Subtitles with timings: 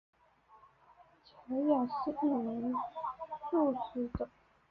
[1.47, 2.73] 乔雅是一名
[3.51, 4.27] 素食者。